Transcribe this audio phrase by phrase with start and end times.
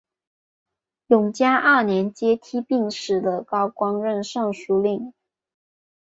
[1.09, 5.13] 永嘉二年接替病死的高光任尚书令。